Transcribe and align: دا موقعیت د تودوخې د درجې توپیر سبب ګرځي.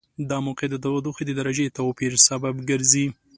دا 0.29 0.37
موقعیت 0.47 0.71
د 0.73 0.77
تودوخې 0.83 1.23
د 1.27 1.31
درجې 1.39 1.65
توپیر 1.77 2.13
سبب 2.27 2.55
ګرځي. 2.69 3.05